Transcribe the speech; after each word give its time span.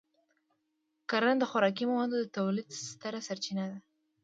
کرنه 1.09 1.35
د 1.39 1.43
خوراکي 1.51 1.85
موادو 1.91 2.15
د 2.19 2.25
تولید 2.37 2.67
ستره 2.89 3.19
سرچینه 3.27 3.65
ده. 3.71 3.77